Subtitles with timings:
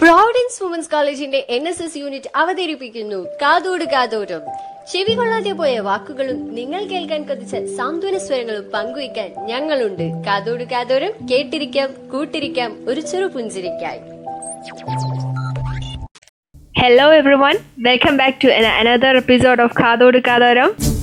[0.00, 3.26] Providence women's കോളേജിന്റെ N S S unit അവതരിപ്പിക്കുന്നു.
[3.42, 4.40] കാതോട് കാതോരം.
[4.92, 10.24] ചെവി കൊള്ളാതെ പോയ വാക്കുകളും നിങ്ങൾ കേൾക്കാൻ കൊതിച്ച സാന്ത്വന സ്വരങ്ങളും പങ്കുവയ്ക്കാൻ ഞങ്ങളുണ്ട്.
[10.26, 13.98] കാതോട് കാതോരം കേട്ടിരിക്കാം കൂട്ടിരിക്കാം ഒരു ചെറു പുഞ്ചിരിക്കായി.
[16.78, 20.95] Hello every one welcome back to another episode of Kathodu Kadaram.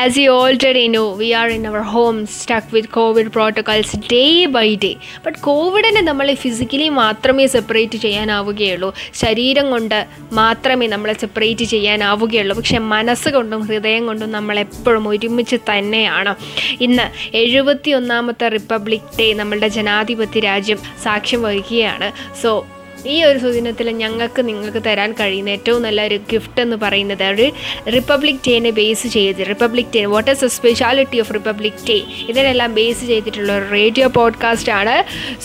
[0.00, 4.74] As you already know, we are in our homes stuck with COVID protocols day by
[4.84, 4.96] day.
[5.26, 8.94] But കോവിഡിനെ നമ്മൾ ഫിസിക്കലി മാത്രമേ സെപ്പറേറ്റ് ചെയ്യാനാവുകയുള്ളൂ.
[9.14, 12.56] ശരീരം കൊണ്ട് മാത്രമേ നമ്മളെ സെപ്പറേറ്റ് ചെയ്യാനാവുകയുള്ളൂ.
[12.56, 16.34] പക്ഷെ മനസ്സുകൊണ്ടും ഹൃദയം കൊണ്ടും നമ്മൾ എപ്പോഴും ഒരുമിച്ച് തന്നെയാണ്.
[16.80, 22.12] ഇന്ന് എഴുപത്തി ഒന്നാമത്തെ റിപ്പബ്ലിക് ഡേ നമ്മളുടെ ജനാധിപത്യ രാജ്യം സാക്ഷ്യം വഹിക്കുകയാണ്.
[22.42, 22.66] സോ
[23.04, 27.46] ഈ ഒരു സുദിനത്തിൽ ഞങ്ങൾക്ക് നിങ്ങൾക്ക് തരാൻ കഴിയുന്ന ഏറ്റവും നല്ല ഒരു ഗിഫ്റ്റ് എന്ന് പറയുന്നത് ഒരു
[27.92, 31.98] റിപ്പബ്ലിക് ഡേനെ ബേസ് ചെയ്ത് republic day what is a speciality of republic day
[32.28, 34.96] ഇതിനെല്ലാം ബേസ് ചെയ്തിട്ടുള്ള ഒരു റേഡിയോ പോഡ്കാസ്റ്റ് ആണ്.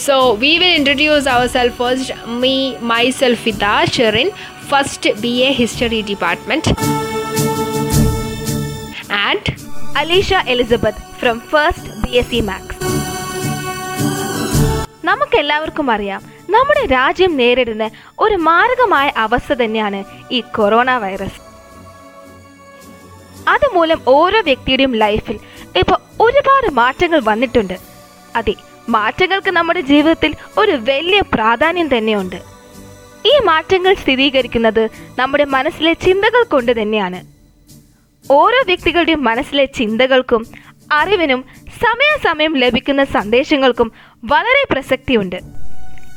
[0.06, 2.56] So we will introduce our self first me
[2.92, 4.30] my self with Sherin
[4.70, 6.74] first B A history department
[9.22, 9.52] and
[9.98, 12.76] Alisha Elizabeth from first B S C maths
[15.06, 21.42] നമുക്കെല്ലാവർക്കും അറിയാം നമ്മുടെ രാജ്യം നേരിടുന്ന ഒരു മാരകമായ അവസ്ഥ തന്നെയാണ് ഈ കൊറോണ വൈറസ്
[23.48, 25.40] അതുമൂലം ഓരോ വ്യക്തിയുടെയും ലൈഫിൽ
[25.76, 27.78] ഇപ്പോൾ ഒരുപാട് മാറ്റങ്ങൾ വന്നിട്ടുണ്ട്.
[28.36, 28.56] അതെ
[28.90, 32.36] മാറ്റങ്ങൾക്ക് നമ്മുടെ ജീവിതത്തിൽ ഒരു വലിയ പ്രാധാന്യം തന്നെയുണ്ട്.
[33.26, 37.20] ഈ മാറ്റങ്ങൾ സ്ഥിരീകരിക്കുന്നത് നമ്മുടെ മനസ്സിലെ ചിന്തകൾ കൊണ്ട് തന്നെയാണ്.
[38.32, 40.46] ഓരോ വ്യക്തികളുടെയും മനസ്സിലെ ചിന്തകൾക്കും
[40.92, 41.46] അറിവിനും
[41.84, 43.92] സമയാസമയം ലഭിക്കുന്ന സന്ദേശങ്ങൾക്കും
[44.24, 45.57] വളരെ പ്രസക്തിയുണ്ട്.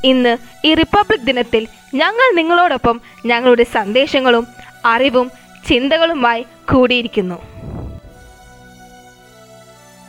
[0.04, 4.46] ഇന്ന് ഈ റിപ്പബ്ലിക് ദിനത്തിൽ ഞങ്ങൾ നിങ്ങളോടൊപ്പം ഞങ്ങളുടെ സന്ദേശങ്ങളും
[4.84, 5.30] അറിവും
[5.68, 7.59] ചിന്തകളുമായി കൂടിയിരിക്കുന്നു.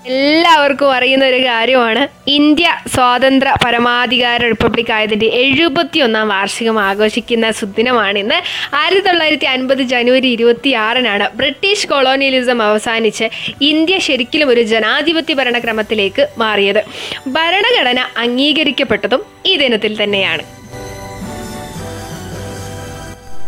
[0.05, 2.07] എല്ലാവർക്കും അറിയുന്ന ഒരു കാര്യമാണ്.
[2.27, 8.35] ഇന്ത്യ സ്വാതന്ത്ര്യ പരമാധികാര റിപ്പബ്ലിക് ആയതിന്റെ എഴുപത്തി ഒന്നാം വാർഷികം ആഘോഷിക്കുന്ന സുദിനമാണിന്ന്
[8.75, 13.29] ആയിരത്തി തൊള്ളായിരത്തി അൻപത് ജനുവരി ഇരുപത്തി ആറിനാണ് ബ്രിട്ടീഷ് കൊളോണിയലിസം അവസാനിച്ച്
[13.61, 16.81] ഇന്ത്യ ശരിക്കും ഒരു ജനാധിപത്യ ഭരണക്രമത്തിലേക്ക് മാറിയത്.
[17.27, 20.43] ഭരണഘടന അംഗീകരിക്കപ്പെട്ടതും ഈ ദിനത്തിൽ തന്നെയാണ്.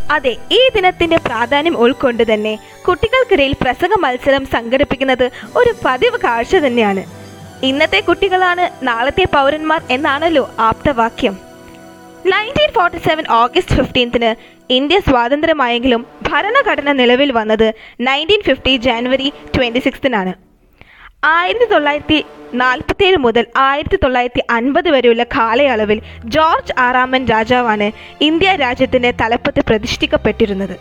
[0.10, 7.04] അതെ ഈ ദിനത്തിന്റെ പ്രാധാന്യം ഉൾക്കൊണ്ട് തന്നെ കുട്ടികൾക്കിടയിൽ പ്രസംഗ മത്സരം സംഘടിപ്പിക്കുന്നത് ഒരു പതിവ് കാഴ്ച തന്നെയാണ്.
[7.64, 11.54] ഇന്നത്തെ കുട്ടികളാണ് നാളത്തെ പൗരന്മാർ എന്നാണല്ലോ ആപ്തവാക്യം.
[12.26, 14.36] നയന്റീൻ ഫോർട്ടി സെവൻ ഓഗസ്റ്റ് ഫിഫ്റ്റീൻത്തിന്
[14.74, 20.34] ഇന്ത്യ സ്വാതന്ത്ര്യമായെങ്കിലും ഭരണഘടന നിലവിൽ വന്നത് നയന്റീൻ ഫിഫ്റ്റി ജാനുവരി ട്വന്റി സിക്സ്തിനാണ്
[21.24, 27.92] ആയിരത്തി തൊള്ളായിരത്തി നാൽപ്പത്തേഴ് മുതൽ ആയിരത്തി തൊള്ളായിരത്തി അൻപത് വരെയുള്ള കാലയളവിൽ ജോർജ് ആറാമൻ രാജാവാണ്
[28.22, 30.76] ഇന്ത്യ രാജ്യത്തിന്റെ തലപ്പത്ത് പ്രതിഷ്ഠിക്കപ്പെട്ടിരുന്നത്.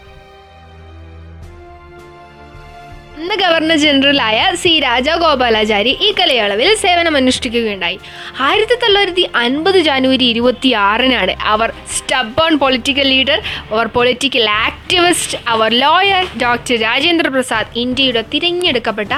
[3.23, 7.99] അന്ന് ഗവർണർ ജനറലായ സി രാജഗോപാലാചാരി ഈ കലയളവിൽ സേവനമനുഷ്ഠിക്കുകയുണ്ടായി.
[8.47, 13.39] ആയിരത്തി തൊള്ളായിരത്തി അൻപത് ജാനുവരി ഇരുപത്തി ആറിനാണ് അവർ സ്റ്റബൺ പൊളിറ്റിക്കൽ ലീഡർ
[13.73, 19.13] അവർ പൊളിറ്റിക്കൽ ആക്ടിവിസ്റ്റ് അവർ ലോയർ ഡോക്ടർ രാജേന്ദ്ര പ്രസാദ് ഇന്ത്യയുടെ തിരഞ്ഞെടുക്കപ്പെട്ട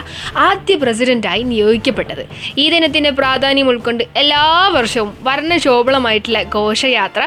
[0.49, 2.23] ആദ്യ പ്രസിഡന്റായി നിയോഗിക്കപ്പെട്ടത്.
[2.59, 7.23] ഈ ദിനത്തിന്റെ പ്രാധാന്യം ഉൾക്കൊണ്ട് എല്ലാ വർഷവും വർണശോഭളമായിട്ടുള്ള ഘോഷയാത്ര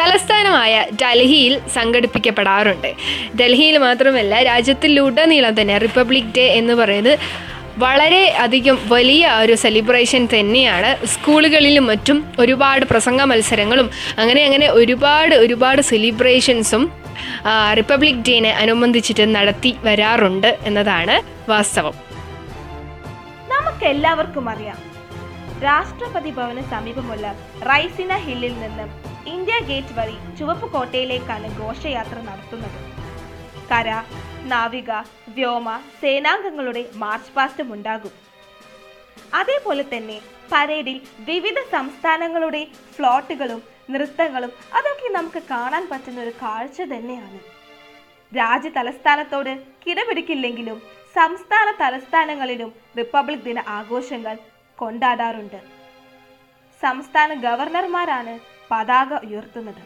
[0.00, 2.92] തലസ്ഥാനമായ ഡൽഹിയിൽ സംഘടിപ്പിക്കപ്പെടാറുണ്ട്.
[3.40, 7.18] ഡൽഹിയിൽ മാത്രമല്ല രാജ്യത്തിലുടനീളം തന്നെ റിപ്പബ്ലിക് ഡേ എന്ന് പറയുന്നത്
[7.78, 11.06] വളരെ അധികം വലിയ ഒരു സെലിബ്രേഷൻ തന്നെയാണ്.
[11.06, 16.92] സ്കൂളുകളിലും മറ്റും ഒരുപാട് പ്രസംഗ മത്സരങ്ങളും അങ്ങനെ അങ്ങനെ ഒരുപാട് ഒരുപാട് സെലിബ്രേഷൻസും
[17.76, 21.94] റിപ്പബ്ലിക് ഡേനെ അനുബന്ധിച്ചിട്ട് നടത്തി വരാറുണ്ട് എന്നതാണ് വാസ്തവം.
[23.52, 24.78] നമുക്കെല്ലാവർക്കും അറിയാം.
[25.64, 28.88] രാഷ്ട്രപതി ഭവന് സമീപമുള്ള റൈസിന ഹില്ലിൽ നിന്ന്
[29.28, 32.97] ഇന്ത്യ ഗേറ്റ് വഴി ചുവപ്പ് കോട്ടയിലേക്കാണ് ഘോഷയാത്ര നടത്തുന്നത്.
[33.70, 34.02] കര
[34.44, 34.90] നാവിക
[35.28, 38.12] വ്യോമ സേനാംഗങ്ങളുടെ മാർച്ച് പാസ്റ്റും ഉണ്ടാകും.
[39.34, 40.20] അതേപോലെ തന്നെ
[40.52, 47.38] പരേഡിൽ വിവിധ സംസ്ഥാനങ്ങളുടെ ഫ്ലോട്ടുകളും നൃത്തങ്ങളും അതൊക്കെ നമുക്ക് കാണാൻ പറ്റുന്ന ഒരു കാഴ്ച തന്നെയാണ്.
[48.36, 49.52] രാജ്യ തലസ്ഥാനത്തോട്
[49.86, 50.82] കിടപിടിക്കില്ലെങ്കിലും
[51.14, 54.38] സംസ്ഥാന തലസ്ഥാനങ്ങളിലും റിപ്പബ്ലിക് ദിന ആഘോഷങ്ങൾ
[54.78, 55.60] കൊണ്ടാടാറുണ്ട്.
[56.82, 58.38] സംസ്ഥാന ഗവർണർമാരാണ്
[58.70, 59.82] പതാക ഉയർത്തുന്നത്.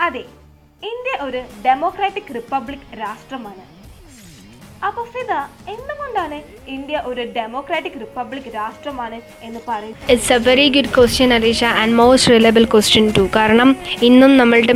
[0.00, 0.24] അതെ
[0.82, 3.62] ഇന്ത്യ ഒരു ഡെമോക്രാറ്റിക് റിപ്പബ്ലിക് രാഷ്ട്രമാണ്.
[4.86, 5.32] അപ്പൊ ഫിദ
[5.74, 6.38] എന്തുകൊണ്ടാണ്
[6.74, 10.10] ഇന്ത്യ ഒരു ഡെമോക്രാറ്റിക് റിപ്പബ്ലിക് രാഷ്ട്രമാണ് എന്ന് പറയുന്നത്?
[10.12, 13.70] It's a very good question Alisha and most reliable question too കാരണം
[14.08, 14.74] ഇന്നും നമ്മളുടെ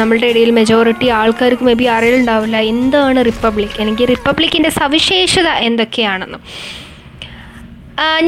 [0.00, 6.40] നമ്മളുടെ ഇടയിൽ മെജോറിറ്റി ആൾക്കാർക്ക് മേ ബി അറിയുന്നുണ്ടാവില്ല എന്താണ് റിപ്പബ്ലിക് എനിക്ക് റിപ്പബ്ലിക്കിന്റെ സവിശേഷത എന്തൊക്കെയാണെന്ന്.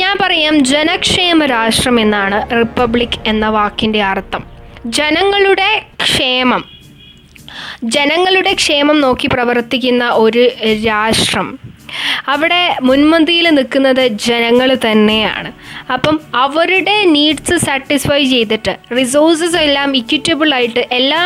[0.02, 4.42] ഞാൻ പറയാം ജനക്ഷേമ രാഷ്ട്രം എന്നാണ് റിപ്പബ്ലിക് എന്ന വാക്കിന്റെ അർത്ഥം.
[4.98, 5.70] ജനങ്ങളുടെ
[6.04, 6.62] ക്ഷേമം.
[7.82, 10.50] ജനങ്ങളുടെ ക്ഷേമം നോക്കി പ്രവർത്തിക്കുന്ന ഒരു
[10.86, 11.58] രാഷ്ട്രം.
[12.28, 15.52] അവിടെ മുൻമന്തിയിൽ നിൽക്കുന്നത് ജനങ്ങൾ തന്നെയാണ്.
[15.92, 21.22] അപ്പം അവരുടെ നീഡ്സ് സാറ്റിസ്ഫൈ ചെയ്തിട്ട് റിസോഴ്സസ് എല്ലാം ഇക്വിറ്റബിൾ ആയിട്ട് എല്ലാ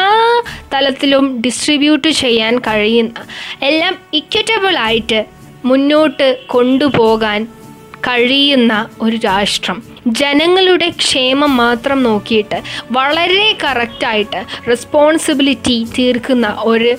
[0.72, 3.26] തലത്തിലും ഡിസ്ട്രിബ്യൂട്ട് ചെയ്യാൻ കഴിയുന്ന
[3.62, 5.24] എല്ലാം ഇക്വിറ്റബിൾ ആയിട്ട്
[5.64, 7.48] മുന്നോട്ട് കൊണ്ടുപോകാൻ
[8.00, 9.82] കഴിയുന്ന ഒരു രാഷ്ട്രം.
[10.06, 16.96] ജനങ്ങളുടെ ക്ഷേമം മാത്രം നോക്കിയിട്ട് വളരെ കറക്റ്റായിട്ട് റെസ്പോൺസിബിലിറ്റി തീർക്കുന്ന ഒരു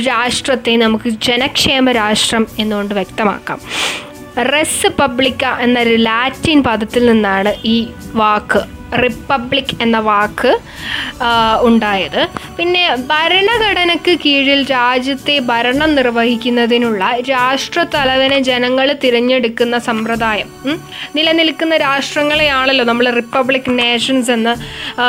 [0.00, 3.60] രാഷ്ട്രത്തെ നമുക്ക് ജനക്ഷേമ രാഷ്ട്രം എന്നുകൊണ്ട് വ്യക്തമാക്കാം.
[4.52, 10.52] റെസ് പബ്ലിക്ക എന്നൊരു ലാറ്റിൻ പദത്തിൽ നിന്നാണ് ഈ വാക്ക് റിപ്പബ്ലിക് എന്ന വാക്ക്
[11.68, 12.28] ഉണ്ടായത്.
[12.58, 20.48] പിന്നെ ഭരണഘടനയ്ക്ക് കീഴിൽ രാജ്യത്തെ ഭരണം നിർവഹിക്കുന്നതിനുള്ള രാഷ്ട്രത്തലവനെ ജനങ്ങൾ തിരഞ്ഞെടുക്കുന്ന സമ്പ്രദായം
[21.16, 24.54] നിലനിൽക്കുന്ന രാഷ്ട്രങ്ങളെയാണല്ലോ നമ്മൾ റിപ്പബ്ലിക് നേഷൻസ് എന്ന്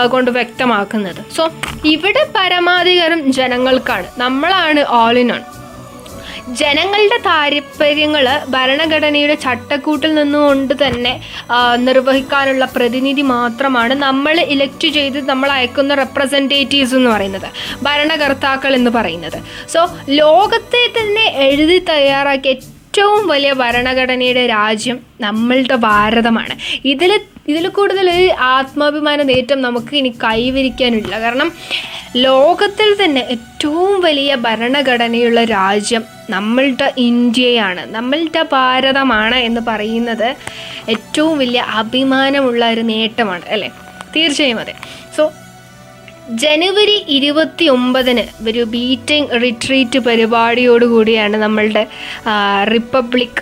[0.10, 1.22] കൊണ്ട് വ്യക്തമാക്കുന്നത്.
[1.36, 1.46] സോ
[1.86, 4.08] ഇവിടെ പരമാധികാരം ജനങ്ങൾക്കാണ്.
[4.18, 5.42] നമ്മളാണ് ഓൾ ഇൻ ഓൺ
[6.54, 11.22] ജനങ്ങളുടെ താല്പര്യങ്ങൾ ഭരണഘടനയുടെ ചട്ടക്കൂട്ടിൽ നിന്നുകൊണ്ട് തന്നെ
[11.78, 17.50] നിർവഹിക്കാനുള്ള പ്രതിനിധി മാത്രമാണ് നമ്മൾ ഇലക്ട് ചെയ്ത് നമ്മൾ അയക്കുന്ന റെപ്രസെന്റേറ്റീവ്സ് എന്ന് പറയുന്നത്.
[17.84, 19.40] ഭരണകർത്താക്കൾ എന്ന് പറയുന്നത്.
[19.70, 22.56] സോ ലോകത്തെ തന്നെ എഴുതി തയ്യാറാക്കിയ
[22.92, 26.56] ഏറ്റവും വലിയ ഭരണഘടനയുടെ രാജ്യം നമ്മളുടെ ഭാരതമാണ്.
[26.86, 27.20] ഇതിൽ
[27.50, 28.08] ഇതിൽ കൂടുതൽ
[28.56, 31.14] ആത്മാഭിമാന നേട്ടം നമുക്ക് ഇനി കൈവരിക്കാനില്ല.
[31.20, 31.50] കാരണം
[32.16, 37.82] ലോകത്തിൽ തന്നെ ഏറ്റവും വലിയ ഭരണഘടനയുള്ള രാജ്യം നമ്മളുടെ ഇന്ത്യയാണ്.
[37.98, 40.30] നമ്മളുടെ ഭാരതമാണ് എന്ന് പറയുന്നത്
[40.96, 43.70] ഏറ്റവും വലിയ അഭിമാനമുള്ള ഒരു നേട്ടമാണ് അല്ലേ?
[44.16, 44.76] തീർച്ചയായും അതെ.
[45.18, 45.26] സോ
[46.44, 51.84] ജനുവരി ഇരുപത്തി ഒമ്പതിന് ഒരു ബീറ്റിംഗ് റിട്രീറ്റ് പരിപാടിയോടുകൂടിയാണ് നമ്മളുടെ
[52.74, 53.42] റിപ്പബ്ലിക്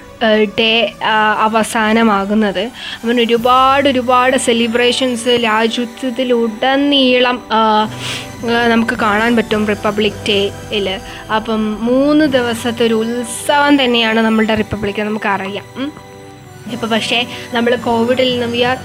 [0.60, 0.94] ഡേ
[1.38, 2.72] അവസാനമാകുന്നത്.
[3.04, 7.44] അവൻ ഒരുപാട് ഒരുപാട് സെലിബ്രേഷൻസ് രാജ്യത്തിലുടനീളം
[8.68, 11.00] നമുക്ക് കാണാൻ പറ്റും റിപ്പബ്ലിക് ഡേയിൽ
[11.36, 15.94] അപ്പം മൂന്ന് ദിവസത്തെ ഒരു ഉത്സവം തന്നെയാണ് നമ്മളുടെ റിപ്പബ്ലിക് നമുക്കറിയാം.
[16.72, 18.78] ഇപ്പോൾ പക്ഷേ നമ്മൾ കോവിഡിൽ നിന്ന് we are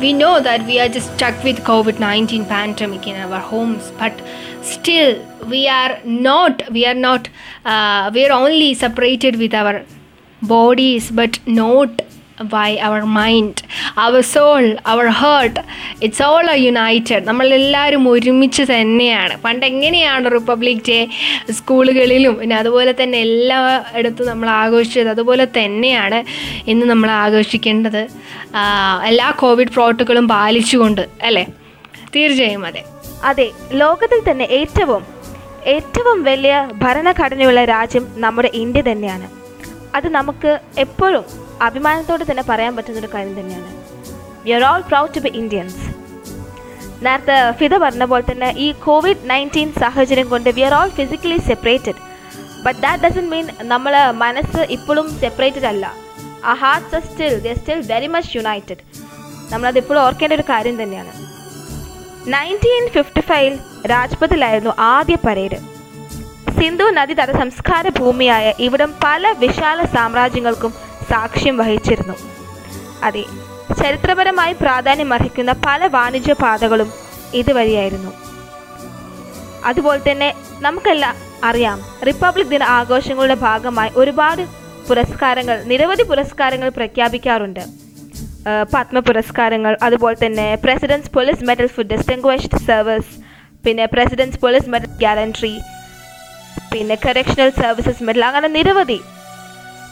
[0.00, 4.16] we know that we are just stuck with COVID 19 pandemic in our homes but
[4.72, 7.28] still we are not we are not
[7.64, 9.82] uh, we are only separated with our
[10.52, 11.92] bodies, but not
[12.52, 13.56] by our mind,
[14.04, 15.56] our soul, our heart.
[16.06, 17.20] It's all are united.
[17.28, 19.34] നമ്മളെല്ലാവരും ഒരുമിച്ച് തന്നെയാണ്.
[19.44, 20.98] പണ്ട് എങ്ങനെയാണ് republic day
[21.58, 26.18] സ്കൂളുകളിലും പിന്നെ അതുപോലെ തന്നെ എല്ലായിടത്തും നമ്മൾ ആഘോഷിച്ചത് അതുപോലെ തന്നെയാണ്
[26.70, 28.02] ഇന്ന് നമ്മൾ ആഘോഷിക്കേണ്ടത്.
[29.10, 31.46] എല്ലാ കോവിഡ് പ്രോട്ടോക്കോളും പാലിച്ചുകൊണ്ട് അല്ലേ?
[32.16, 32.84] തീർച്ചയായും അതെ.
[33.30, 35.04] അതെ ലോകത്തിൽ തന്നെ ഏറ്റവും
[35.76, 39.43] ഏറ്റവും വലിയ ഭരണഘടനയുള്ള രാജ്യം നമ്മുടെ ഇന്ത്യ തന്നെയാണ്.
[39.94, 41.24] അത് നമുക്ക് എപ്പോഴും
[41.62, 43.70] അഭിമാനത്തോടെ തന്നെ പറയാൻ പറ്റുന്നൊരു കാര്യം തന്നെയാണ്.
[44.44, 45.94] We are all proud to be Indians
[47.04, 51.94] നേരത്തെ ഫിദ പറഞ്ഞ പോലെ തന്നെ ഈ കോവിഡ് നയന്റീൻ സാഹചര്യം കൊണ്ട് we are all physically separated
[52.64, 55.94] but that doesn't mean നമ്മൾ മനസ്സ് ഇപ്പോഴും സെപ്പറേറ്റഡ് അല്ല.
[56.44, 58.82] ആ hearts are still the still very much united
[59.52, 61.12] നമ്മളത് ഇപ്പോഴും ഓർക്കേണ്ട ഒരു കാര്യം തന്നെയാണ്.
[62.26, 65.73] നയന്റീൻ ഫിഫ്റ്റി ഫൈവിൽ രാജ്പഥിലായിരുന്നു ആദ്യ പരേഡ്.
[66.58, 70.72] സിന്ധു നദീതട സംസ്കാര ഭൂമിയായ ഇവിടം പല വിശാല സാമ്രാജ്യങ്ങൾക്കും
[71.10, 72.16] സാക്ഷ്യം വഹിച്ചിരുന്നു.
[73.06, 73.24] അതെ
[73.80, 76.90] ചരിത്രപരമായി പ്രാധാന്യം അർഹിക്കുന്ന പല വാണിജ്യ പാതകളും
[77.40, 78.12] ഇതുവഴിയായിരുന്നു.
[79.70, 80.28] അതുപോലെ തന്നെ
[80.66, 81.16] നമുക്കെല്ലാം
[81.48, 81.78] അറിയാം
[82.08, 84.42] റിപ്പബ്ലിക് ദിന ആഘോഷങ്ങളുടെ ഭാഗമായി ഒരുപാട്
[84.88, 87.62] പുരസ്കാരങ്ങൾ നിരവധി പുരസ്കാരങ്ങൾ പ്രഖ്യാപിക്കാറുണ്ട്.
[88.74, 93.12] പത്മ പുരസ്കാരങ്ങൾ അതുപോലെ തന്നെ president's police medal for distinguished service
[93.66, 95.54] പിന്നെ പ്രസിഡൻസ് പോലീസ് മെഡൽ ഗ്യാരൻട്രി
[96.72, 99.00] പിന്നെ കറക്ഷണൽ സർവീസസ് മെഡൽ അങ്ങനെ നിരവധി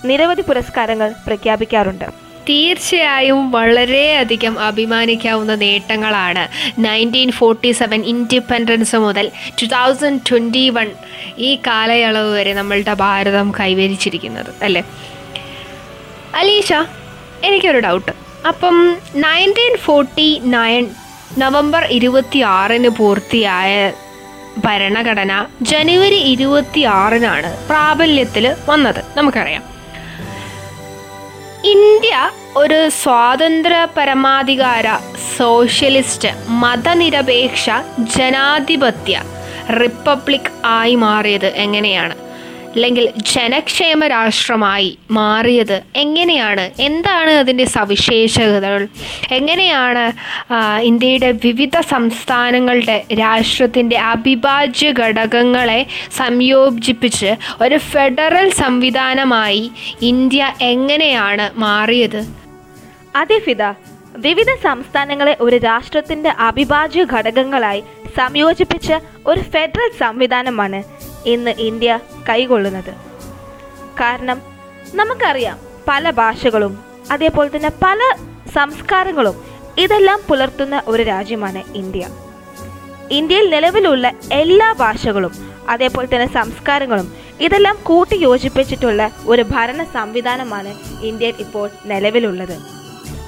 [0.05, 2.05] നിരവധി പുരസ്കാരങ്ങൾ പ്രഖ്യാപിക്കാറുണ്ട്.
[2.49, 9.31] തീർച്ചയായും വളരെയധികം അഭിമാനിക്കാവുന്ന നേട്ടങ്ങളാണ് നയന്റീൻ ഫോർട്ടി സെവൻ ഇൻഡിപെൻഡൻസ് മുതൽ
[9.63, 10.91] ടു തൗസൻഡ് ട്വന്റി വൺ
[11.39, 14.83] ഈ കാലയളവ് വരെ നമ്മളുടെ ഭാരതം കൈവരിച്ചിരിക്കുന്നത് അല്ലേ?
[16.35, 16.73] അലീഷ
[17.45, 18.13] എനിക്കൊരു ഡൗട്ട്
[18.49, 18.77] അപ്പം
[19.15, 20.91] നയന്റീൻ ഫോർട്ടി നയൻ
[21.39, 23.93] നവംബർ ഇരുപത്തി ആറിന് പൂർത്തിയായ
[24.59, 29.05] ഭരണഘടന ജനുവരി ഇരുപത്തി ആറിനാണ് പ്രാബല്യത്തിൽ വന്നത്.
[29.17, 29.63] നമുക്കറിയാം.
[31.65, 34.87] ഇന്ത്യ ഒരു സ്വാതന്ത്ര്യ പരമാധികാര
[35.37, 39.23] സോഷ്യലിസ്റ്റ് മതനിരപേക്ഷ ജനാധിപത്യ
[39.81, 42.32] റിപ്പബ്ലിക് ആയി മാറിയത് എങ്ങനെയാണ്?
[42.75, 46.65] അല്ലെങ്കിൽ ജനക്ഷേമ രാഷ്ട്രമായി മാറിയത് എങ്ങനെയാണ്?
[46.81, 48.89] എന്താണ് അതിന്റെ സവിശേഷതകൾ?
[49.39, 50.05] എങ്ങനെയാണ്
[50.83, 55.81] ഇന്ത്യയുടെ വിവിധ സംസ്ഥാനങ്ങളുടെ രാഷ്ട്രത്തിന്റെ അവിഭാജ്യ ഘടകങ്ങളെ
[56.21, 59.65] സംയോജിപ്പിച്ച് ഒരു ഫെഡറൽ സംവിധാനമായി
[60.03, 62.21] ഇന്ത്യ എങ്ങനെയാണ് മാറിയത്?
[63.23, 63.39] അതെ
[64.27, 67.83] വിവിധ സംസ്ഥാനങ്ങളെ ഒരു രാഷ്ട്രത്തിന്റെ അവിഭാജ്യ ഘടകങ്ങളായി
[68.19, 68.89] സംയോജിപ്പിച്ച
[69.27, 70.81] ഒരു ഫെഡറൽ സംവിധാനമാണ്
[71.27, 71.99] ഇന്ന് ഇന്ത്യ
[72.29, 72.95] കൈകൊള്ളുന്നത്.
[74.01, 74.43] കാരണം
[74.95, 77.99] നമുക്കറിയാം പല ഭാഷകളും അതേപോലെ തന്നെ പല
[78.55, 79.45] സംസ്കാരങ്ങളും
[79.79, 82.09] ഇതെല്ലാം പുലർത്തുന്ന ഒരു രാജ്യമാണ് ഇന്ത്യ.
[83.11, 85.31] ഇന്ത്യയിൽ നിലവിലുള്ള എല്ലാ ഭാഷകളും
[85.69, 92.57] അതേപോലെ തന്നെ സംസ്കാരങ്ങളും ഇതെല്ലാം കൂട്ടി യോജിപ്പിച്ചിട്ടുള്ള ഒരു ഭരണ സംവിധാനമാണ് ഇന്ത്യയിൽ ഇപ്പോൾ നിലവിലുള്ളത്.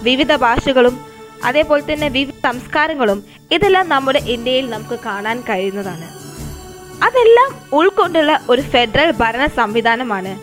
[0.02, 1.00] വിവിധ ഭാഷകളും
[1.44, 6.23] അതേപോലെ തന്നെ വിവിധ സംസ്കാരങ്ങളും ഇതെല്ലാം നമ്മുടെ ഇന്ത്യയിൽ നമുക്ക് കാണാൻ കഴിയുന്നതാണ്.
[7.04, 10.38] അതെല്ലാം ഉൾക്കൊണ്ടുള്ള ഒരു ഫെഡറൽ ഭരണ സംവിധാനമാണ്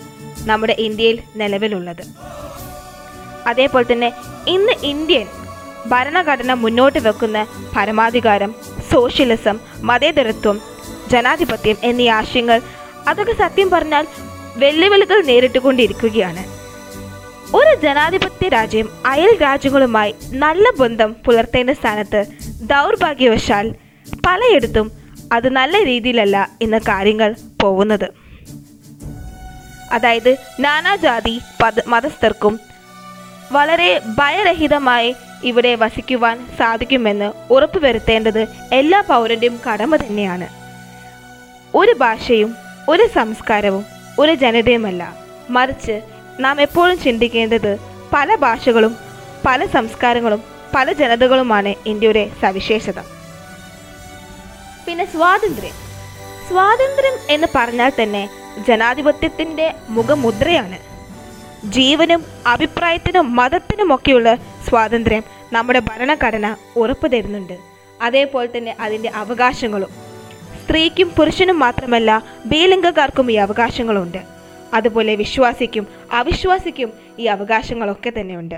[0.47, 2.03] നമ്മുടെ ഇന്ത്യയിൽ നിലവിലുള്ളത്.
[3.47, 4.13] അതേപോലെ തന്നെ
[4.47, 5.27] ഇന്ന് ഇന്ത്യൻ
[5.89, 8.55] ഭരണഘടന മുന്നോട്ട് വെക്കുന്ന പരമാധികാരം
[8.91, 10.61] സോഷ്യലിസം മതേതരത്വം
[11.11, 12.61] ജനാധിപത്യം എന്നീ ആശയങ്ങൾ
[13.07, 14.07] അതൊക്കെ സത്യം പറഞ്ഞാൽ
[14.57, 16.43] വെല്ലുവിളികൾ നേരിട്ടുകൊണ്ടിരിക്കുകയാണ്.
[17.55, 22.25] ഒരു ജനാധിപത്യ രാജ്യം അയൽ രാജ്യങ്ങളുമായി നല്ല ബന്ധം പുലർത്തേണ്ട സ്ഥാനത്ത്
[22.63, 23.75] ദൗർഭാഗ്യവശാൽ
[24.27, 25.00] പലയിടത്തും
[25.31, 28.13] അത് നല്ല രീതിയിലല്ല ഇന്ന് കാര്യങ്ങൾ പോകുന്നത്
[29.91, 32.59] അതായത് നാനാജാതി പദ മതസ്ഥർക്കും
[33.51, 40.47] വളരെ ഭയരഹിതമായി ഇവിടെ വസിക്കുവാൻ സാധിക്കുമെന്ന് ഉറപ്പുവരുത്തേണ്ടത് എല്ലാ പൗരന്റെയും കടമ തന്നെയാണ്.
[41.75, 42.55] ഒരു ഭാഷയും
[42.89, 43.85] ഒരു സംസ്കാരവും
[44.19, 45.15] ഒരു ജനതയുമല്ല.
[45.49, 46.01] മറിച്ച്
[46.39, 47.77] നാം എപ്പോഴും ചിന്തിക്കേണ്ടത്
[48.13, 48.95] പല ഭാഷകളും
[49.45, 50.43] പല സംസ്കാരങ്ങളും
[50.75, 53.20] പല ജനതകളുമാണ് ഇന്ത്യയുടെ സവിശേഷത.
[54.91, 55.73] പിന്നെ സ്വാതന്ത്ര്യം.
[56.47, 58.29] സ്വാതന്ത്ര്യം എന്ന് പറഞ്ഞാൽ തന്നെ
[58.67, 60.77] ജനാധിപത്യത്തിന്റെ മുഖമുദ്രയാണ്.
[61.71, 67.57] ജീവനും അഭിപ്രായത്തിനും മതത്തിനുമൊക്കെയുള്ള സ്വാതന്ത്ര്യം നമ്മുടെ ഭരണഘടന ഉറപ്പു തരുന്നുണ്ട്.
[68.01, 69.89] അതേപോലെ തന്നെ അതിന്റെ അവകാശങ്ങളും.
[70.63, 74.17] സ്ത്രീക്കും പുരുഷനും മാത്രമല്ല ബീലിംഗക്കാർക്കും ഈ അവകാശങ്ങളുണ്ട്.
[74.73, 78.55] അതുപോലെ വിശ്വാസിക്കും അവിശ്വാസിക്കും ഈ അവകാശങ്ങളൊക്കെ തന്നെയുണ്ട്.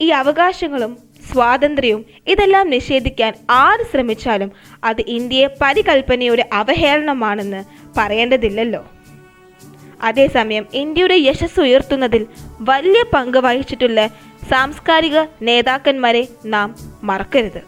[0.00, 4.50] ഈ അവകാശങ്ങളും സ്വാതന്ത്ര്യവും ഇതെല്ലാം നിഷേധിക്കാൻ ആര് ശ്രമിച്ചാലും
[4.84, 7.64] അത് ഇന്ത്യയെ പരികൽപ്പനയുടെ അവഹേളനമാണെന്ന്
[7.96, 8.84] പറയേണ്ടതില്ലല്ലോ.
[10.02, 12.26] അതേസമയം ഇന്ത്യയുടെ യശസ് ഉയർത്തുന്നതിൽ
[12.60, 14.06] വലിയ പങ്ക് വഹിച്ചിട്ടുള്ള
[14.50, 17.62] സാംസ്കാരിക നേതാക്കന്മാരെ നാം മറക്കരുത്.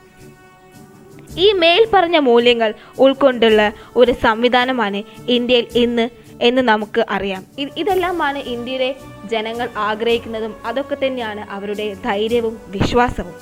[1.36, 6.08] ഈ മേൽ പറഞ്ഞ മൂല്യങ്ങൾ ഉൾക്കൊണ്ടുള്ള ഒരു സംവിധാനമാണ് ഇന്ത്യയിൽ ഇന്ന്
[6.42, 7.46] എന്ന് നമുക്ക് അറിയാം.
[7.76, 8.94] ഇതെല്ലാമാണ് ഇന്ത്യയിലെ
[9.30, 13.34] ജനങ്ങൾ ആഗ്രഹിക്കുന്നതും അതൊക്കെ തന്നെയാണ് അവരുടെ ധൈര്യവും വിശ്വാസവും.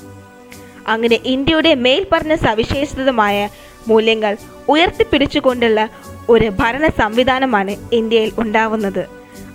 [0.89, 3.49] അങ്ങനെ ഇന്ത്യയുടെ മേൽ പറഞ്ഞ സവിശേഷതമായ
[3.89, 4.37] മൂല്യങ്ങൾ
[4.69, 5.89] ഉയർത്തിപ്പിടിച്ചുകൊണ്ടുള്ള
[6.29, 9.07] ഒരു ഭരണ സംവിധാനമാണ് ഇന്ത്യയിൽ ഉണ്ടാവുന്നത്.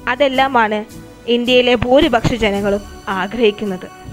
[0.07, 0.85] അതെല്ലാമാണ്
[1.29, 4.04] ഇന്ത്യയിലെ ഭൂരിപക്ഷ ജനങ്ങളും ആഗ്രഹിക്കുന്നത്.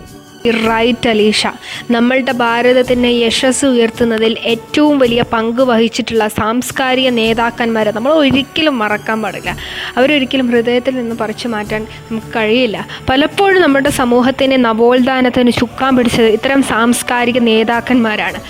[0.50, 1.46] റൈറ്റ് അലീഷ
[1.90, 9.56] നമ്മളുടെ ഭാരതത്തിന്റെ യശസ് ഉയർത്തുന്നതിൽ ഏറ്റവും വലിയ പങ്ക് വഹിച്ചിട്ടുള്ള സാംസ്കാരിക നേതാക്കന്മാരെ നമ്മൾ ഒരിക്കലും മറക്കാൻ പാടില്ല.
[9.96, 12.86] അവരൊരിക്കലും ഹൃദയത്തിൽ നിന്ന് പറിച്ചു മാറ്റാൻ നമുക്ക് കഴിയില്ല.
[13.08, 18.40] പലപ്പോഴും നമ്മുടെ സമൂഹത്തിന്റെ നവോത്ഥാനത്തിന് ചുക്കാൻ പിടിച്ചത് ഇത്തരം സാംസ്കാരിക നേതാക്കന്മാരാണ്.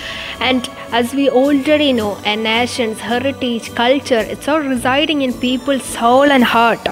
[0.43, 6.33] And as we already know a nation's heritage culture it's all residing in people's soul
[6.33, 6.89] and heart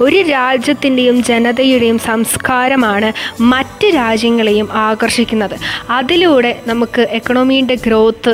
[0.00, 3.94] ഒരു രാജ്യത്തിന്റെയും ജനതയുടെയും സംസ്കാരമാണ് മറ്റ്
[4.38, 5.56] രാജ്യങ്ങളെയും ആകർഷിക്കുന്നത്.
[5.90, 8.32] അതിലൂടെ നമുക്ക് എക്കണോമീന്റെ ഗ്രോത്ത്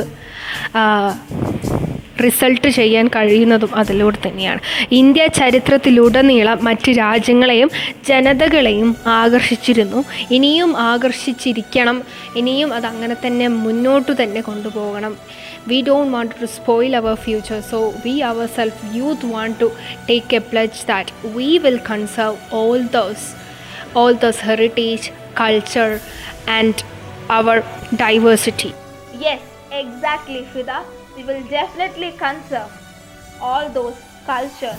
[2.23, 4.59] റിസൾട്ട് ചെയ്യാൻ കഴിയുന്നതും അതിലൂടെ തന്നെയാണ്.
[4.91, 7.69] ഇന്ത്യ ചരിത്രത്തിലുടനീളം മറ്റ് രാജ്യങ്ങളെയും
[8.07, 8.89] ജനതകളെയും
[9.21, 9.99] ആകർഷിച്ചിരുന്നു.
[10.31, 11.97] ഇനിയും ആകർഷിച്ചിരിക്കണം.
[12.35, 15.15] ഇനിയും അതങ്ങനെ തന്നെ മുന്നോട്ട് തന്നെ കൊണ്ടുപോകണം.
[15.67, 19.67] We don't want to spoil our future so we our self youth want to
[20.09, 23.27] take a pledge that we will conserve all those
[23.97, 25.05] all those heritage,
[25.35, 25.93] culture,
[26.49, 26.75] and
[27.29, 27.55] our
[27.95, 28.71] diversity.
[29.17, 29.41] Yes,
[29.73, 30.77] exactly, Fida.
[31.17, 32.71] We will definitely conserve
[33.41, 34.75] all those culture,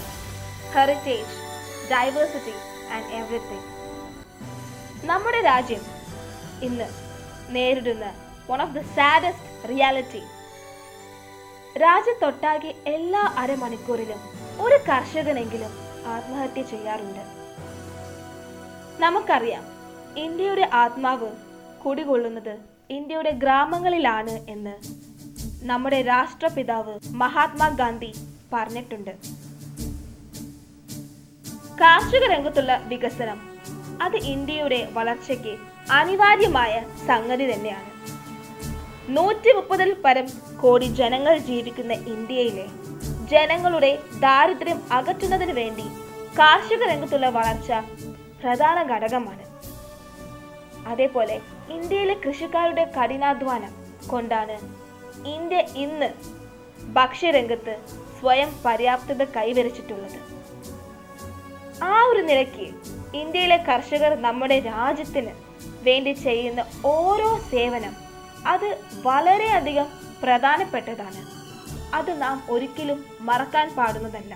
[0.72, 1.32] heritage,
[1.90, 2.56] diversity,
[2.90, 3.62] and everything.
[5.04, 5.82] നമ്മുടെ രാജ്യം
[6.62, 6.86] ഇന്ന്
[7.48, 8.06] നേരിടുന്ന
[8.48, 10.22] one of the saddest reality
[11.76, 14.20] രാജ്യത്തൊട്ടാകെ എല്ലാ അരമണിക്കൂറിലും
[14.64, 15.72] ഒരു കർഷകനെങ്കിലും
[16.14, 17.22] ആത്മഹത്യ ചെയ്യാറുണ്ട്
[19.04, 19.64] നമുക്കറിയാം
[20.24, 21.28] ഇന്ത്യയുടെ ആത്മാവ്
[21.82, 22.54] കുടികൊള്ളുന്നത്
[22.90, 24.74] ഇന്ത്യയുടെ ഗ്രാമങ്ങളിലാണ് എന്ന്
[25.66, 28.10] നമ്മുടെ രാഷ്ട്രപിതാവ് മഹാത്മാഗാന്ധി
[28.52, 29.12] പറഞ്ഞിട്ടുണ്ട്.
[31.80, 33.38] കാർഷിക രംഗത്തുള്ള വികസനം
[34.02, 35.54] അത് ഇന്ത്യയുടെ വളർച്ചയ്ക്ക്
[35.90, 37.90] അനിവാര്യമായ സംഗതി തന്നെയാണ്.
[39.08, 40.28] നൂറ്റി മുപ്പതിൽ പരം
[40.62, 42.66] കോടി ജനങ്ങൾ ജീവിക്കുന്ന ഇന്ത്യയിലെ
[43.32, 45.86] ജനങ്ങളുടെ ദാരിദ്ര്യം അകറ്റുന്നതിന് വേണ്ടി
[46.38, 47.72] കാർഷിക രംഗത്തുള്ള വളർച്ച
[48.42, 49.45] പ്രധാന ഘടകമാണ്.
[50.86, 51.36] അതേപോലെ
[51.76, 53.72] ഇന്ത്യയിലെ കൃഷിക്കാരുടെ കഠിനാധ്വാനം
[54.06, 54.56] കൊണ്ടാണ്
[55.34, 56.08] ഇന്ത്യ ഇന്ന്
[56.98, 57.74] ഭക്ഷ്യരംഗത്ത്
[58.18, 60.18] സ്വയം പര്യാപ്തത കൈവരിച്ചിട്ടുള്ളത്.
[61.82, 62.66] ആ ഒരു നിലയ്ക്ക്
[63.22, 65.32] ഇന്ത്യയിലെ കർഷകർ നമ്മുടെ രാജ്യത്തിന്
[65.86, 67.94] വേണ്ടി ചെയ്യുന്ന ഓരോ സേവനം
[68.46, 68.68] അത്
[69.02, 69.88] വളരെയധികം
[70.22, 71.20] പ്രധാനപ്പെട്ടതാണ്.
[71.94, 74.34] അത് നാം ഒരിക്കലും മറക്കാൻ പാടുന്നതല്ല.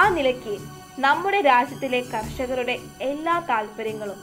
[0.00, 0.54] ആ നിലയ്ക്ക്
[1.04, 4.18] നമ്മുടെ രാജ്യത്തിലെ കർഷകരുടെ എല്ലാ താല്പര്യങ്ങളും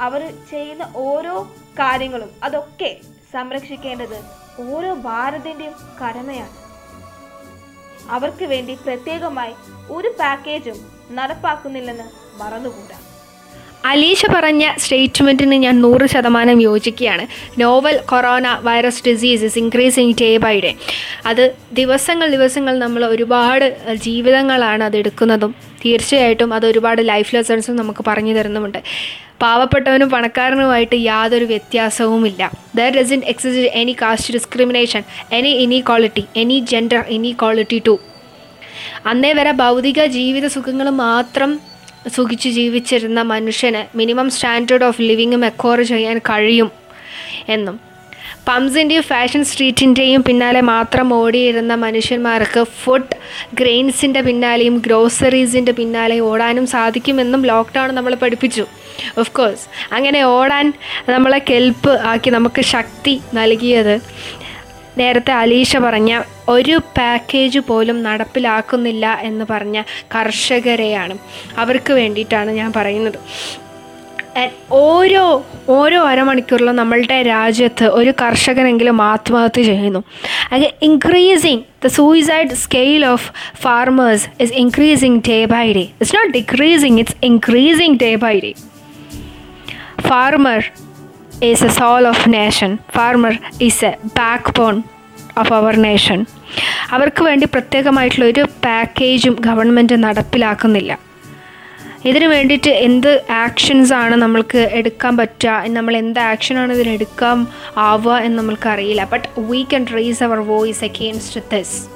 [0.00, 1.42] അവർ ചെയ്യുന്ന ഓരോ
[1.78, 2.96] കാര്യങ്ങളും അതൊക്കെ
[3.32, 4.18] സംരക്ഷിക്കേണ്ടത്
[4.60, 6.56] ഓരോ ഭാരതിന്റെയും കടമയാണ്.
[8.10, 9.52] അവർക്ക് വേണ്ടി പ്രത്യേകമായി
[9.90, 10.78] ഒരു പാക്കേജും
[11.10, 12.04] നടപ്പാക്കുന്നില്ലെന്ന്
[12.42, 12.98] മറന്നുകൂടാ.
[13.84, 17.26] അലീഷ പറഞ്ഞ സ്റ്റേറ്റ്മെന്റിന് ഞാൻ നൂറ് ശതമാനം യോജിക്കുകയാണ്.
[17.60, 20.74] Novel corona virus disease is increasing day by day.
[21.26, 28.34] അത് ദിവസങ്ങൾ ദിവസങ്ങൾ നമ്മൾ ഒരുപാട് ജീവിതങ്ങളാണ് അത് എടുക്കുന്നതും തീർച്ചയായിട്ടും അത് ഒരുപാട് ലൈഫ് ലെസൺസും നമുക്ക് പറഞ്ഞു
[28.34, 28.78] തരുന്നുമുണ്ട്.
[29.42, 32.50] പാവപ്പെട്ടവനും പണക്കാരനുമായിട്ട് യാതൊരു വ്യത്യാസവുമില്ല.
[32.76, 37.94] There doesn't exist any caste discrimination any inequality any gender inequality to
[39.06, 41.60] അന്നേ വരെ ഭൗതിക ജീവിത സുഖങ്ങൾ മാത്രം
[42.16, 46.70] സുഖിച്ച് ജീവിച്ചിരുന്ന മനുഷ്യന് മിനിമം സ്റ്റാൻഡേർഡ് ഓഫ് ലിവിങ്ങും എക്കോർ ചെയ്യാൻ കഴിയും
[47.48, 47.80] എന്നും.
[48.48, 53.16] പംസിന്റെയും ഫാഷൻ സ്ട്രീറ്റിന്റെയും പിന്നാലെ മാത്രം ഓടിയിരുന്ന മനുഷ്യന്മാർക്ക് ഫുഡ്
[53.54, 58.66] ഗ്രെയിൻസിന്റെ പിന്നാലെയും ഗ്രോസറീസിന്റെ പിന്നാലെയും ഓടാനും സാധിക്കുമെന്നും ലോക്ക്ഡൗൺ നമ്മൾ പഠിപ്പിച്ചു.
[59.18, 60.72] ഓഫ് കോഴ്സ് അങ്ങനെ ഓടാൻ
[61.08, 64.00] നമ്മളെ കെൽപ്പ് ആക്കി നമുക്ക് ശക്തി നൽകിയത്.
[64.98, 69.82] നേരത്തെ അലീഷ പറഞ്ഞ ഒരു പാക്കേജ് പോലും നടപ്പിലാക്കുന്നില്ല എന്ന് പറഞ്ഞ
[70.14, 71.18] കർഷകരെയാണ്.
[71.58, 73.18] അവർക്ക് വേണ്ടിയിട്ടാണ് ഞാൻ പറയുന്നത്.
[74.70, 80.02] ഓരോ ഓരോ അരമണിക്കൂറിലും നമ്മളുടെ രാജ്യത്ത് ഒരു കർഷകനെങ്കിലും ആത്മഹത്യ ചെയ്യുന്നു.
[80.52, 86.98] അത് increasing the suicide scale of farmers is increasing day by day it's not decreasing
[86.98, 88.52] it's increasing day by day
[90.08, 90.70] farmer
[91.42, 93.92] is a soul of nation farmer is a
[94.58, 94.82] backbone
[95.38, 96.26] of our nation
[96.90, 101.07] അവർക്ക് വേണ്ടി പ്രത്യേകമായിട്ടുള്ള ഒരു പാക്കേജും government നടപ്പിലാക്കുന്നില്ല.
[102.04, 105.50] ഇതിന് വേണ്ടിയിട്ട് എന്ത് actions ആണ് നമ്മൾക്ക് എടുക്കാൻ പറ്റുക?
[105.66, 109.04] നമ്മൾ എന്ത് ആക്ഷനാണ് ഇതിനെടുക്കാൻ ആവുക എന്ന് നമ്മൾക്ക് അറിയില്ല.
[109.04, 111.88] But we can raise our voice against this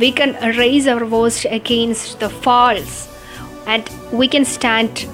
[0.00, 3.08] we can raise our voice against the false
[3.70, 5.06] and we can stand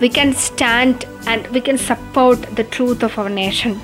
[0.00, 3.80] we can stand and we can support the truth of our nation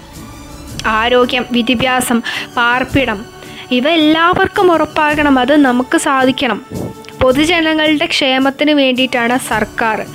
[0.86, 2.22] ആരോഗ്യം വിദ്യാഭ്യാസം
[2.56, 3.24] പാർപ്പിടം
[3.70, 5.38] ഇവ എല്ലാവർക്കും ഉറപ്പാകണം.
[5.38, 6.66] അത് നമുക്ക് സാധിക്കണം.
[7.22, 10.06] പൊതുജനങ്ങളുടെ ക്ഷേമത്തിന് വേണ്ടിയിട്ടാണ് സർക്കാർ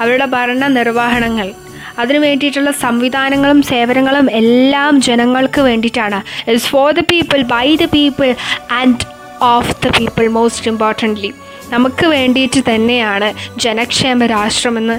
[0.00, 1.52] അവരുടെ ഭരണ നിർവഹണങ്ങൾ.
[1.98, 6.50] അതിനു വേണ്ടിയിട്ടുള്ള സംവിധാനങ്ങളും സേവനങ്ങളും എല്ലാം ജനങ്ങൾക്ക് വേണ്ടിയിട്ടാണ്.
[6.50, 8.34] It's for the people by the people
[8.70, 9.06] and
[9.42, 11.32] of the people most importantly
[11.74, 13.28] നമുക്ക് വേണ്ടിയിട്ട് തന്നെയാണ്
[13.64, 14.96] ജനക്ഷേമ രാഷ്ട്രമെന്ന്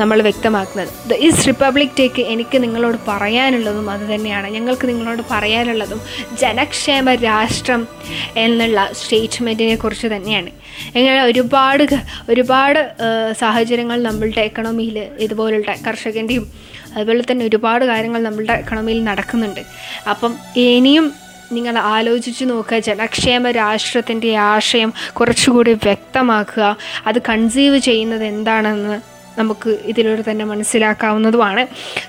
[0.00, 0.90] നമ്മൾ വ്യക്തമാക്കുന്നത്.
[1.10, 6.00] ദ ഈസ് റിപ്പബ്ലിക് ഡേക്ക് എനിക്ക് നിങ്ങളോട് പറയാനുള്ളതും അതുതന്നെയാണ് ഞങ്ങൾക്ക് നിങ്ങളോട് പറയാനുള്ളതും
[6.42, 7.82] ജനക്ഷേമ രാഷ്ട്രം
[8.44, 10.50] എന്നുള്ള സ്റ്റേറ്റ്മെന്റിനെ കുറിച്ച് തന്നെയാണ്.
[10.98, 11.84] ഇങ്ങനെ ഒരുപാട്
[12.32, 12.80] ഒരുപാട്
[13.42, 16.46] സാഹചര്യങ്ങൾ നമ്മളുടെ എക്കണോമിയിൽ ഇതുപോലുള്ള കർഷകന്റെയും
[16.94, 19.60] അതുപോലെ തന്നെ ഒരുപാട് കാര്യങ്ങൾ നമ്മളുടെ എക്കണോമിയിൽ നടക്കുന്നുണ്ട്.
[20.12, 21.06] അപ്പം ഇനിയും
[21.52, 22.78] നിങ്ങൾ ആലോചിച്ച് നോക്കുക.
[22.88, 26.76] ജനക്ഷേമ രാഷ്ട്രത്തിന്റെ ആശയം കുറച്ചുകൂടി വ്യക്തമാക്കുക.
[27.06, 28.96] അത് കൺസീവ് ചെയ്യുന്നത് എന്താണെന്ന്
[29.38, 31.62] നമുക്ക് ഇതിലൂടെ തന്നെ മനസ്സിലാക്കാവുന്നതുമാണ്.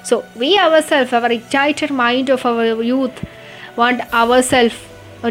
[0.10, 3.22] So we our self our excited mind of our youth
[3.80, 4.80] want our self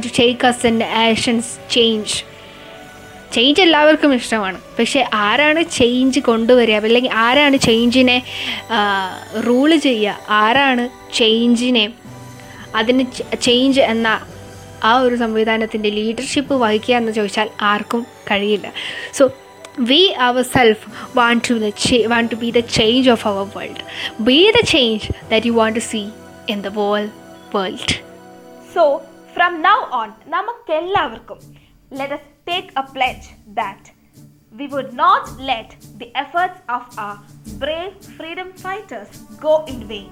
[0.05, 2.19] to take us in actions change
[3.35, 4.59] change എല്ലാവർക്കും ഇഷ്ടമാണ്.
[4.79, 6.75] പക്ഷേ ആരാണ് ചേഞ്ച് കൊണ്ടുവരിക?
[6.89, 8.17] അല്ലെങ്കിൽ ആരാണ് ചേഞ്ചിനെ
[9.47, 10.19] റൂൾ ചെയ്യുക?
[10.29, 11.85] ആരാണ് ചേഞ്ചിനെ
[12.75, 13.05] അതിന്
[13.47, 14.09] ചേഞ്ച് എന്ന
[14.83, 18.67] ആ ഒരു സംവിധാനത്തിന്റെ ലീഡർഷിപ്പ് വഹിക്കുക എന്ന് ചോദിച്ചാൽ ആർക്കും കഴിയില്ല.
[19.19, 19.25] So
[19.91, 21.69] we our self want to the
[22.07, 23.85] want to be the change of our world
[24.31, 26.03] be the change that you want to see
[26.55, 27.05] in the world
[27.55, 27.97] world
[28.75, 28.85] so
[29.35, 31.41] from now on നമുക്കെല്ലാവർക്കും
[31.93, 33.27] let us take a pledge
[33.61, 33.89] that
[34.61, 35.69] we would not let
[36.01, 37.15] the efforts of our
[37.63, 40.09] brave freedom fighters go in vain.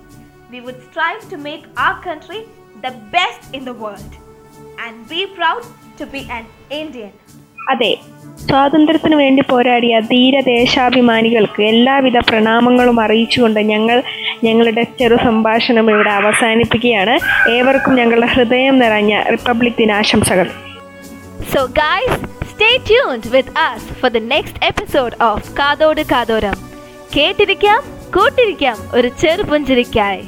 [0.53, 2.39] We would strive to make our country
[2.85, 4.13] the best in the world
[4.85, 5.65] and be proud
[5.99, 6.45] to be an
[6.83, 7.13] Indian.
[7.71, 7.99] അതെ
[8.49, 14.03] സ്വാതന്ത്ര്യത്തിന് വേണ്ടി പോരാടിയ ധീരദേശാഭിമാനികൾക്ക് എല്ലാവിധ പ്രണാമങ്ങളും അറിയിച്ചുകൊണ്ട് ഞങ്ങൾ
[14.45, 17.15] ഞങ്ങളുടെ ചെറു സംഭാഷണം ഇവിടെ അവസാനിപ്പിക്കുകയാണ്.
[17.51, 20.51] ഏവർക്കും ഞങ്ങളുടെ ഹൃദയം നിറഞ്ഞ റിപ്പബ്ലിക് ദിനാശംസകൾ.
[21.53, 22.13] So, guys,
[22.55, 26.59] stay tuned with us for the next episode of കാതോട് കാതോരം.
[27.17, 30.25] കേട്ടിരിക്കാം കൂട്ടിരിക്കാം ഒരു ചെറുപുഞ്ചിരിക്കായി